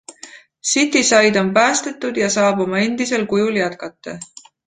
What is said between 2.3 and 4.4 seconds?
saab oma endisel kujul jätkata.